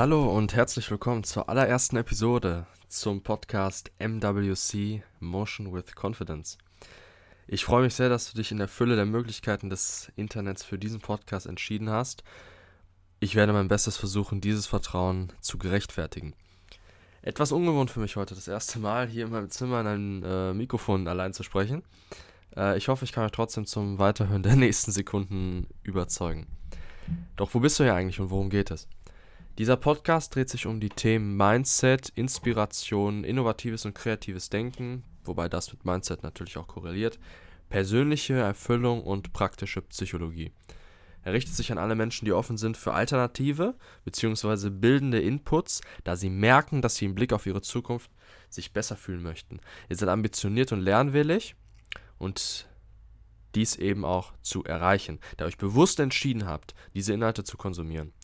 [0.00, 6.56] Hallo und herzlich willkommen zur allerersten Episode zum Podcast MWC Motion with Confidence.
[7.46, 10.78] Ich freue mich sehr, dass du dich in der Fülle der Möglichkeiten des Internets für
[10.78, 12.24] diesen Podcast entschieden hast.
[13.18, 16.32] Ich werde mein Bestes versuchen, dieses Vertrauen zu gerechtfertigen.
[17.20, 20.54] Etwas ungewohnt für mich heute, das erste Mal hier in meinem Zimmer in einem äh,
[20.54, 21.82] Mikrofon allein zu sprechen.
[22.56, 26.46] Äh, ich hoffe, ich kann euch trotzdem zum Weiterhören der nächsten Sekunden überzeugen.
[27.36, 28.88] Doch wo bist du hier eigentlich und worum geht es?
[29.60, 35.70] Dieser Podcast dreht sich um die Themen Mindset, Inspiration, innovatives und kreatives Denken, wobei das
[35.70, 37.18] mit Mindset natürlich auch korreliert,
[37.68, 40.52] persönliche Erfüllung und praktische Psychologie.
[41.24, 43.74] Er richtet sich an alle Menschen, die offen sind für alternative
[44.06, 44.70] bzw.
[44.70, 48.10] bildende Inputs, da sie merken, dass sie im Blick auf ihre Zukunft
[48.48, 49.60] sich besser fühlen möchten.
[49.90, 51.54] Ihr seid ambitioniert und lernwillig
[52.16, 52.66] und
[53.54, 58.14] dies eben auch zu erreichen, da ihr euch bewusst entschieden habt, diese Inhalte zu konsumieren.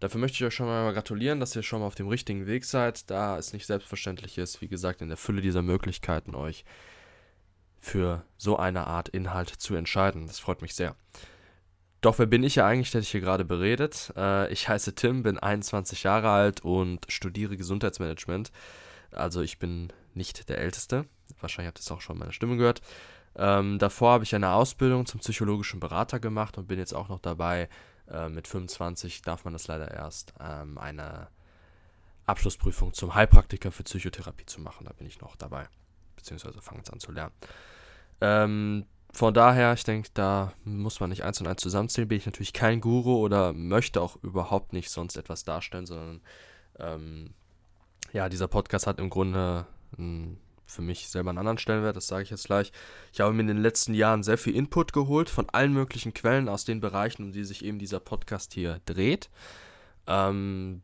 [0.00, 2.64] Dafür möchte ich euch schon mal gratulieren, dass ihr schon mal auf dem richtigen Weg
[2.64, 6.64] seid, da es nicht selbstverständlich ist, wie gesagt, in der Fülle dieser Möglichkeiten euch
[7.80, 10.26] für so eine Art Inhalt zu entscheiden.
[10.26, 10.96] Das freut mich sehr.
[12.00, 14.12] Doch wer bin ich ja eigentlich, der dich hier gerade beredet?
[14.16, 18.52] Äh, ich heiße Tim, bin 21 Jahre alt und studiere Gesundheitsmanagement.
[19.12, 21.06] Also ich bin nicht der Älteste.
[21.40, 22.82] Wahrscheinlich habt ihr es auch schon meine Stimme gehört.
[23.34, 27.20] Ähm, davor habe ich eine Ausbildung zum psychologischen Berater gemacht und bin jetzt auch noch
[27.20, 27.68] dabei,
[28.10, 31.28] äh, mit 25 darf man das leider erst, ähm, eine
[32.26, 34.86] Abschlussprüfung zum Heilpraktiker für Psychotherapie zu machen.
[34.86, 35.68] Da bin ich noch dabei,
[36.16, 37.34] beziehungsweise fange jetzt an zu lernen.
[38.20, 42.08] Ähm, von daher, ich denke, da muss man nicht eins und eins zusammenzählen.
[42.08, 46.20] Bin ich natürlich kein Guru oder möchte auch überhaupt nicht sonst etwas darstellen, sondern
[46.78, 47.34] ähm,
[48.12, 52.24] ja, dieser Podcast hat im Grunde ein für mich selber einen anderen Stellenwert, das sage
[52.24, 52.72] ich jetzt gleich.
[53.12, 56.48] Ich habe mir in den letzten Jahren sehr viel Input geholt von allen möglichen Quellen
[56.48, 59.30] aus den Bereichen, um die sich eben dieser Podcast hier dreht.
[60.06, 60.82] Ähm,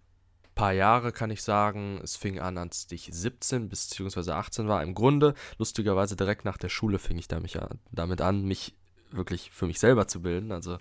[0.54, 4.32] paar Jahre kann ich sagen, es fing an, als ich 17 bzw.
[4.32, 4.82] 18 war.
[4.82, 8.75] Im Grunde, lustigerweise direkt nach der Schule fing ich damit an, mich
[9.10, 10.53] wirklich für mich selber zu bilden.
[10.53, 10.78] Also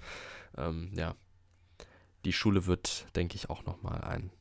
[0.58, 1.16] ähm, ja,
[2.26, 4.32] die Schule wird, denke ich, auch nochmal ein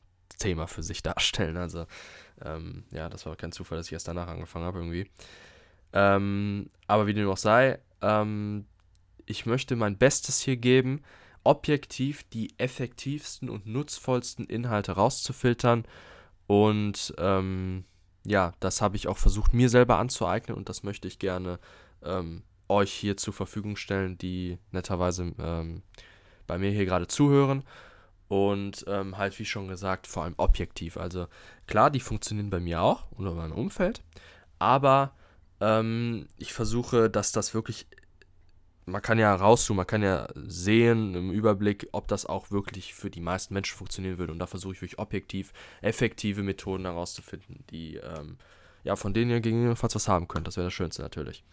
[0.41, 1.57] Thema für sich darstellen.
[1.57, 1.85] Also
[2.43, 5.09] ähm, ja, das war kein Zufall, dass ich erst danach angefangen habe irgendwie.
[5.93, 8.65] Ähm, aber wie dem auch sei, ähm,
[9.25, 11.01] ich möchte mein Bestes hier geben,
[11.43, 15.85] objektiv die effektivsten und nutzvollsten Inhalte rauszufiltern.
[16.47, 17.85] Und ähm,
[18.25, 21.59] ja, das habe ich auch versucht, mir selber anzueignen und das möchte ich gerne
[22.03, 25.81] ähm, euch hier zur Verfügung stellen, die netterweise ähm,
[26.47, 27.63] bei mir hier gerade zuhören
[28.31, 30.95] und ähm, halt, wie schon gesagt, vor allem objektiv.
[30.95, 31.27] Also
[31.67, 34.01] klar, die funktionieren bei mir auch oder in meinem Umfeld,
[34.57, 35.11] aber
[35.59, 37.87] ähm, ich versuche, dass das wirklich,
[38.85, 43.09] man kann ja rauszoomen, man kann ja sehen im Überblick, ob das auch wirklich für
[43.09, 44.31] die meisten Menschen funktionieren würde.
[44.31, 48.37] Und da versuche ich wirklich objektiv effektive Methoden herauszufinden, die, ähm,
[48.85, 50.47] ja, von denen ihr gegebenenfalls was haben könnt.
[50.47, 51.43] Das wäre das Schönste natürlich.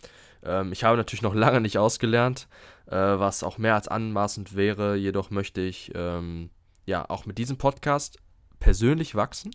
[0.44, 2.46] Ähm, ich habe natürlich noch lange nicht ausgelernt,
[2.86, 4.94] äh, was auch mehr als anmaßend wäre.
[4.94, 6.50] Jedoch möchte ich ähm,
[6.88, 8.18] ja auch mit diesem Podcast
[8.58, 9.52] persönlich wachsen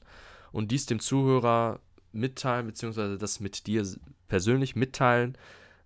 [0.51, 1.79] und dies dem Zuhörer
[2.11, 3.85] mitteilen, beziehungsweise das mit dir
[4.27, 5.37] persönlich mitteilen,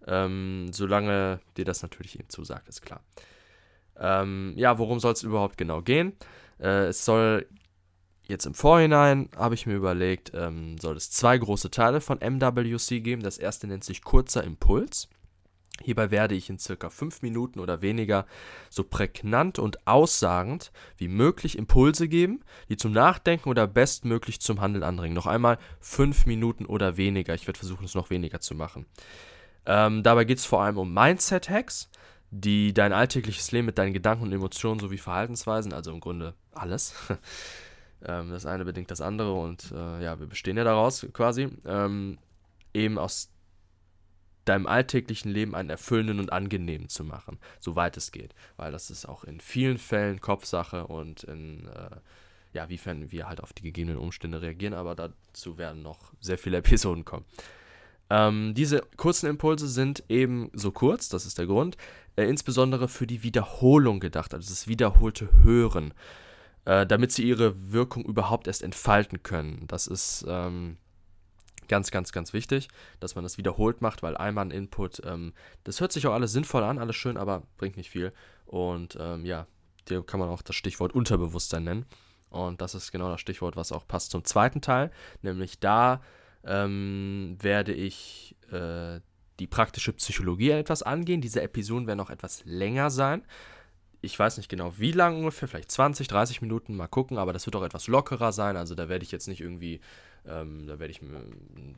[0.05, 3.01] ähm, solange dir das natürlich eben zusagt, ist klar.
[3.97, 6.13] Ähm, ja, worum soll es überhaupt genau gehen?
[6.59, 7.47] Äh, es soll
[8.23, 12.99] jetzt im Vorhinein, habe ich mir überlegt, ähm, soll es zwei große Teile von MWC
[12.99, 13.23] geben.
[13.23, 15.09] Das erste nennt sich kurzer Impuls.
[15.87, 18.25] Hierbei werde ich in circa 5 Minuten oder weniger
[18.69, 24.83] so prägnant und aussagend wie möglich Impulse geben, die zum Nachdenken oder bestmöglich zum Handeln
[24.83, 25.15] anregen.
[25.15, 27.33] Noch einmal 5 Minuten oder weniger.
[27.35, 28.85] Ich werde versuchen, es noch weniger zu machen.
[29.65, 31.89] Ähm, dabei geht es vor allem um Mindset-Hacks,
[32.31, 36.95] die dein alltägliches Leben mit deinen Gedanken und Emotionen sowie Verhaltensweisen, also im Grunde alles,
[38.05, 42.17] ähm, das eine bedingt das andere und äh, ja, wir bestehen ja daraus quasi, ähm,
[42.73, 43.29] eben aus
[44.49, 48.33] deinem alltäglichen Leben einen erfüllenden und angenehmen zu machen, soweit es geht.
[48.55, 51.97] Weil das ist auch in vielen Fällen Kopfsache und in, äh,
[52.53, 56.57] ja, wiefern wir halt auf die gegebenen Umstände reagieren, aber dazu werden noch sehr viele
[56.63, 57.25] Episoden kommen.
[58.09, 61.75] Ähm, diese kurzen Impulse sind eben so kurz, das ist der Grund,
[62.15, 65.93] äh, insbesondere für die Wiederholung gedacht, also das wiederholte Hören,
[66.65, 69.65] äh, damit sie ihre Wirkung überhaupt erst entfalten können.
[69.67, 70.77] Das ist, ähm,
[71.67, 72.69] Ganz, ganz, ganz wichtig,
[72.99, 75.33] dass man das wiederholt macht, weil einmal ein Input, ähm,
[75.63, 78.13] das hört sich auch alles sinnvoll an, alles schön, aber bringt nicht viel.
[78.45, 79.47] Und ähm, ja,
[79.87, 81.85] hier kann man auch das Stichwort Unterbewusstsein nennen.
[82.29, 84.91] Und das ist genau das Stichwort, was auch passt zum zweiten Teil.
[85.21, 86.01] Nämlich da
[86.43, 88.99] ähm, werde ich äh,
[89.39, 91.21] die praktische Psychologie etwas angehen.
[91.21, 93.23] Diese Episoden werden noch etwas länger sein.
[94.01, 97.45] Ich weiß nicht genau wie lang ungefähr, vielleicht 20, 30 Minuten, mal gucken, aber das
[97.47, 98.55] wird auch etwas lockerer sein.
[98.55, 99.81] Also da werde ich jetzt nicht irgendwie,
[100.27, 101.75] ähm, da werde ich ein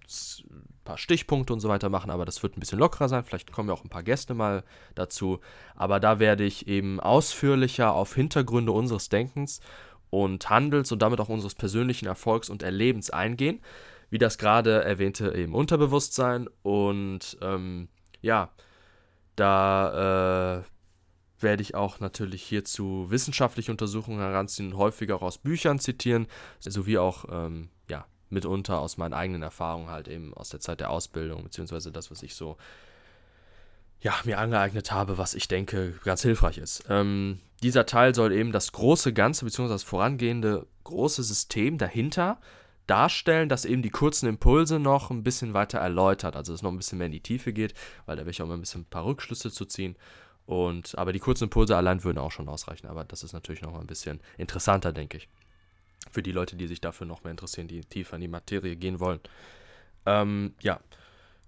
[0.84, 3.24] paar Stichpunkte und so weiter machen, aber das wird ein bisschen lockerer sein.
[3.24, 4.64] Vielleicht kommen ja auch ein paar Gäste mal
[4.96, 5.40] dazu.
[5.76, 9.62] Aber da werde ich eben ausführlicher auf Hintergründe unseres Denkens
[10.10, 13.62] und Handels und damit auch unseres persönlichen Erfolgs und Erlebens eingehen.
[14.10, 17.88] Wie das gerade erwähnte eben Unterbewusstsein und ähm,
[18.22, 18.50] ja,
[19.36, 20.64] da äh,
[21.42, 26.28] werde ich auch natürlich hierzu wissenschaftliche Untersuchungen heranziehen, häufiger auch aus Büchern zitieren,
[26.60, 30.90] sowie auch ähm, ja, mitunter aus meinen eigenen Erfahrungen halt eben aus der Zeit der
[30.90, 32.58] Ausbildung, beziehungsweise das, was ich so
[34.02, 36.86] ja, mir angeeignet habe, was ich denke ganz hilfreich ist.
[36.90, 42.40] Ähm, dieser Teil soll eben das große Ganze, beziehungsweise das vorangehende große System dahinter
[42.88, 46.78] darstellen, dass eben die kurzen Impulse noch ein bisschen weiter erläutert, also es noch ein
[46.78, 47.74] bisschen mehr in die Tiefe geht,
[48.06, 49.96] weil da will ich auch mal ein bisschen ein paar Rückschlüsse zu ziehen.
[50.50, 52.88] Und, aber die kurzen Impulse allein würden auch schon ausreichen.
[52.88, 55.30] Aber das ist natürlich noch mal ein bisschen interessanter, denke ich.
[56.10, 59.00] Für die Leute, die sich dafür noch mehr interessieren, die tiefer in die Materie gehen
[59.00, 59.20] wollen.
[60.08, 60.80] Ähm, ja,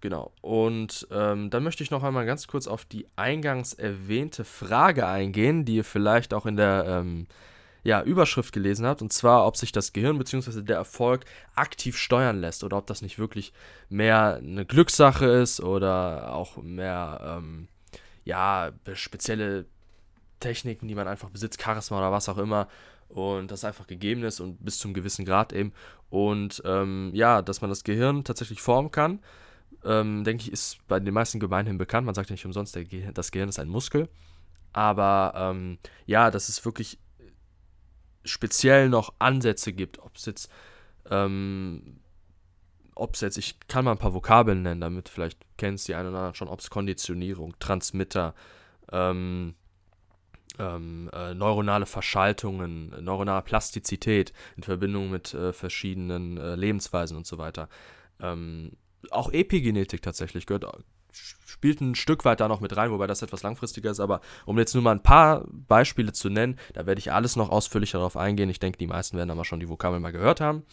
[0.01, 0.31] genau.
[0.41, 5.65] Und ähm, dann möchte ich noch einmal ganz kurz auf die eingangs erwähnte Frage eingehen,
[5.65, 7.25] die ihr vielleicht auch in der ähm,
[7.81, 9.01] ja, Überschrift gelesen habt.
[9.01, 10.61] Und zwar, ob sich das Gehirn bzw.
[10.61, 11.25] der Erfolg
[11.55, 13.51] aktiv steuern lässt oder ob das nicht wirklich
[13.89, 17.67] mehr eine Glückssache ist oder auch mehr ähm,
[18.23, 19.65] ja, spezielle
[20.39, 22.67] Techniken, die man einfach besitzt, Charisma oder was auch immer.
[23.09, 25.73] Und das einfach gegeben ist und bis zum gewissen Grad eben.
[26.09, 29.19] Und ähm, ja, dass man das Gehirn tatsächlich formen kann,
[29.83, 32.05] ähm, denke ich, ist bei den meisten gemeinhin bekannt.
[32.05, 34.07] Man sagt ja nicht umsonst, Ge das Gehirn ist ein Muskel.
[34.73, 36.99] Aber ähm, ja, dass es wirklich
[38.23, 40.49] speziell noch Ansätze gibt, ob es jetzt
[41.09, 41.99] ähm,
[43.01, 46.09] ob es jetzt, ich kann mal ein paar Vokabeln nennen, damit vielleicht kennst die einen
[46.09, 48.35] oder anderen schon, ob es Konditionierung, Transmitter,
[48.91, 49.55] ähm,
[50.59, 57.37] ähm, äh, neuronale Verschaltungen, neuronale Plastizität in Verbindung mit äh, verschiedenen äh, Lebensweisen und so
[57.37, 57.69] weiter.
[58.19, 58.73] Ähm,
[59.09, 60.65] auch Epigenetik tatsächlich gehört,
[61.11, 63.99] spielt ein Stück weit da noch mit rein, wobei das etwas langfristiger ist.
[63.99, 67.49] Aber um jetzt nur mal ein paar Beispiele zu nennen, da werde ich alles noch
[67.49, 68.49] ausführlicher darauf eingehen.
[68.49, 70.63] Ich denke, die meisten werden aber schon die Vokabeln mal gehört haben.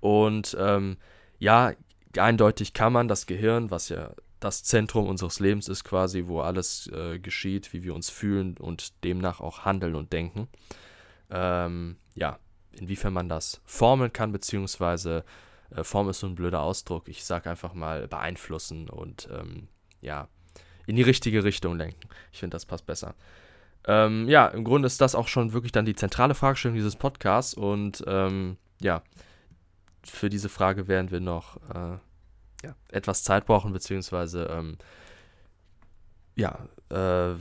[0.00, 0.96] Und ähm,
[1.40, 1.72] ja,
[2.16, 6.86] eindeutig kann man das Gehirn, was ja das Zentrum unseres Lebens ist quasi, wo alles
[6.88, 10.48] äh, geschieht, wie wir uns fühlen und demnach auch handeln und denken.
[11.30, 12.38] Ähm, ja,
[12.72, 15.24] inwiefern man das formen kann, beziehungsweise
[15.74, 17.08] äh, Form ist so ein blöder Ausdruck.
[17.08, 19.68] Ich sage einfach mal beeinflussen und ähm,
[20.00, 20.28] ja,
[20.86, 22.08] in die richtige Richtung lenken.
[22.32, 23.14] Ich finde, das passt besser.
[23.86, 27.54] Ähm, ja, im Grunde ist das auch schon wirklich dann die zentrale Fragestellung dieses Podcasts
[27.54, 29.02] und ähm, ja,
[30.04, 31.98] für diese Frage werden wir noch äh,
[32.62, 34.78] ja, etwas Zeit brauchen, beziehungsweise ähm,
[36.36, 37.34] ja, äh,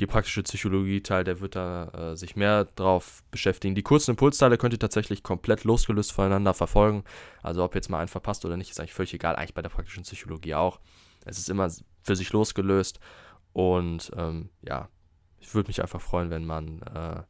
[0.00, 3.76] die praktische Psychologie-Teil, der wird da äh, sich mehr drauf beschäftigen.
[3.76, 7.04] Die kurzen Impulsteile könnt ihr tatsächlich komplett losgelöst voneinander verfolgen.
[7.42, 9.36] Also ob jetzt mal einen verpasst oder nicht, ist eigentlich völlig egal.
[9.36, 10.80] Eigentlich bei der praktischen Psychologie auch.
[11.24, 11.70] Es ist immer
[12.02, 12.98] für sich losgelöst.
[13.52, 14.88] Und ähm, ja,
[15.38, 17.22] ich würde mich einfach freuen, wenn man äh,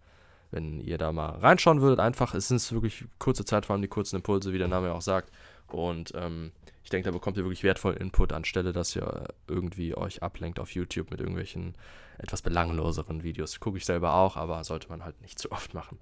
[0.50, 2.00] wenn ihr da mal reinschauen würdet.
[2.00, 5.02] Einfach, es sind wirklich kurze Zeit, vor allem die kurzen Impulse, wie der Name auch
[5.02, 5.30] sagt.
[5.68, 6.52] Und ähm,
[6.82, 10.70] ich denke, da bekommt ihr wirklich wertvollen Input, anstelle dass ihr irgendwie euch ablenkt auf
[10.72, 11.74] YouTube mit irgendwelchen
[12.18, 13.58] etwas belangloseren Videos.
[13.58, 15.98] Gucke ich selber auch, aber sollte man halt nicht zu oft machen.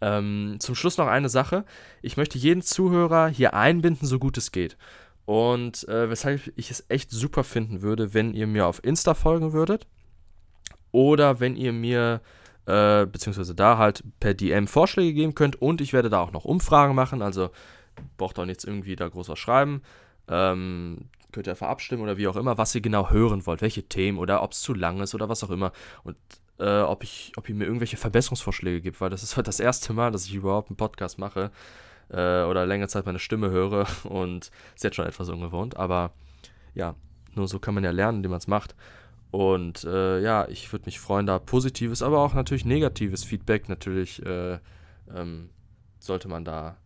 [0.00, 1.64] Ähm, zum Schluss noch eine Sache.
[2.02, 4.76] Ich möchte jeden Zuhörer hier einbinden, so gut es geht.
[5.24, 9.52] Und äh, weshalb ich es echt super finden würde, wenn ihr mir auf Insta folgen
[9.52, 9.86] würdet.
[10.92, 12.20] Oder wenn ihr mir
[12.66, 16.44] äh, beziehungsweise da halt per DM Vorschläge geben könnt und ich werde da auch noch
[16.44, 17.50] Umfragen machen, also
[18.16, 19.82] braucht auch nichts irgendwie da groß was schreiben.
[20.28, 23.82] Ähm, könnt ihr einfach abstimmen oder wie auch immer, was ihr genau hören wollt, welche
[23.82, 25.72] Themen oder ob es zu lang ist oder was auch immer.
[26.04, 26.16] Und
[26.58, 29.92] äh, ob, ich, ob ihr mir irgendwelche Verbesserungsvorschläge gibt, weil das ist halt das erste
[29.92, 31.50] Mal, dass ich überhaupt einen Podcast mache
[32.08, 36.12] äh, oder längere Zeit meine Stimme höre und ist jetzt schon etwas ungewohnt, aber
[36.74, 36.94] ja,
[37.34, 38.74] nur so kann man ja lernen, indem man es macht.
[39.34, 43.68] Und äh, ja, ich würde mich freuen, da positives, aber auch natürlich negatives Feedback.
[43.68, 44.60] Natürlich äh,
[45.12, 45.50] ähm,
[45.98, 46.76] sollte man da,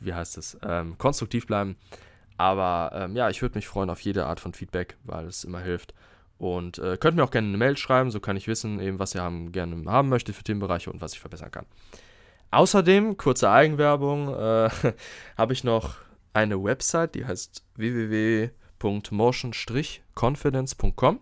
[0.00, 1.76] wie heißt es, ähm, konstruktiv bleiben.
[2.38, 5.60] Aber ähm, ja, ich würde mich freuen auf jede Art von Feedback, weil es immer
[5.60, 5.92] hilft.
[6.38, 9.14] Und äh, könnt mir auch gerne eine Mail schreiben, so kann ich wissen, eben, was
[9.14, 11.66] ihr haben, gerne haben möchtet für Themenbereiche und was ich verbessern kann.
[12.52, 14.70] Außerdem, kurze Eigenwerbung, äh,
[15.36, 15.96] habe ich noch
[16.32, 18.48] eine Website, die heißt www
[18.80, 21.20] www.motion-confidence.com.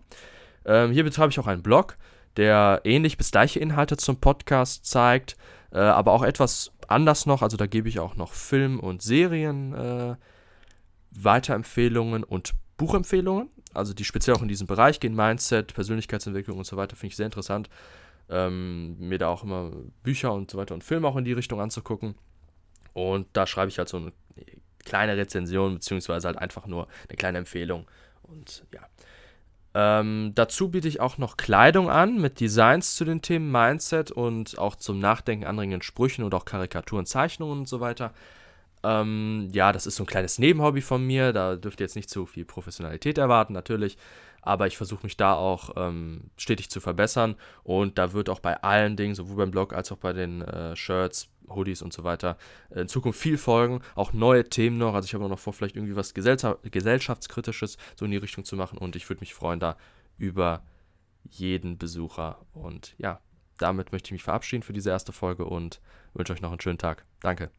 [0.65, 1.97] Ähm, hier betreibe ich auch einen Blog,
[2.37, 5.35] der ähnlich bis gleiche Inhalte zum Podcast zeigt,
[5.71, 7.41] äh, aber auch etwas anders noch.
[7.41, 10.15] Also da gebe ich auch noch Film- und Serien, äh,
[11.11, 13.49] Weiterempfehlungen und Buchempfehlungen.
[13.73, 17.17] also die speziell auch in diesen Bereich gehen, Mindset, Persönlichkeitsentwicklung und so weiter, finde ich
[17.17, 17.69] sehr interessant.
[18.29, 19.71] Ähm, mir da auch immer
[20.01, 22.15] Bücher und so weiter und Filme auch in die Richtung anzugucken.
[22.93, 24.13] Und da schreibe ich halt so eine
[24.85, 27.85] kleine Rezension, beziehungsweise halt einfach nur eine kleine Empfehlung.
[28.23, 28.81] Und ja.
[29.77, 34.57] Ähm, dazu biete ich auch noch Kleidung an mit Designs zu den Themen Mindset und
[34.57, 38.13] auch zum Nachdenken anregenden Sprüchen und auch Karikaturen, Zeichnungen und so weiter.
[38.83, 41.33] Ähm, ja, das ist so ein kleines Nebenhobby von mir.
[41.33, 43.97] Da dürft ihr jetzt nicht zu viel Professionalität erwarten, natürlich.
[44.45, 47.35] Aber ich versuche mich da auch ähm, stetig zu verbessern.
[47.63, 50.75] Und da wird auch bei allen Dingen, sowohl beim Blog als auch bei den äh,
[50.75, 52.37] Shirts, Hoodies und so weiter,
[52.69, 53.81] in Zukunft viel folgen.
[53.95, 54.93] Auch neue Themen noch.
[54.93, 58.77] Also ich habe noch vor, vielleicht irgendwie was gesellschaftskritisches so in die Richtung zu machen.
[58.77, 59.77] Und ich würde mich freuen da
[60.17, 60.63] über
[61.29, 62.39] jeden Besucher.
[62.53, 63.19] Und ja,
[63.57, 65.81] damit möchte ich mich verabschieden für diese erste Folge und
[66.13, 67.05] wünsche euch noch einen schönen Tag.
[67.21, 67.49] Danke.